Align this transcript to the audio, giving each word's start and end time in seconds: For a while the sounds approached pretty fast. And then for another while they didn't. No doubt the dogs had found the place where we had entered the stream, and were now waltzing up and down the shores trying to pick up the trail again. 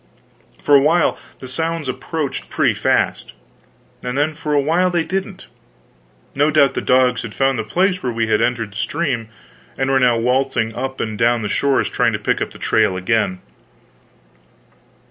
For 0.59 0.73
a 0.73 0.81
while 0.81 1.15
the 1.37 1.47
sounds 1.47 1.87
approached 1.87 2.49
pretty 2.49 2.73
fast. 2.73 3.33
And 4.03 4.17
then 4.17 4.33
for 4.33 4.55
another 4.55 4.65
while 4.67 4.89
they 4.89 5.03
didn't. 5.03 5.45
No 6.33 6.49
doubt 6.49 6.73
the 6.73 6.81
dogs 6.81 7.21
had 7.21 7.35
found 7.35 7.59
the 7.59 7.63
place 7.63 8.01
where 8.01 8.11
we 8.11 8.25
had 8.25 8.41
entered 8.41 8.71
the 8.71 8.77
stream, 8.77 9.29
and 9.77 9.91
were 9.91 9.99
now 9.99 10.17
waltzing 10.17 10.73
up 10.73 10.99
and 10.99 11.19
down 11.19 11.43
the 11.43 11.47
shores 11.47 11.87
trying 11.87 12.13
to 12.13 12.17
pick 12.19 12.41
up 12.41 12.49
the 12.49 12.57
trail 12.57 12.97
again. 12.97 13.41